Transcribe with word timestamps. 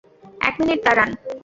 এক 0.41 0.53
মিনিট 0.59 0.79
দাঁড়ান! 0.85 1.09